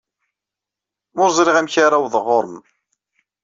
Ur 1.21 1.29
ẓriɣ 1.37 1.55
amek 1.57 1.75
ara 1.85 1.97
awḍeɣ 1.99 2.23
ɣer-m. 2.29 2.55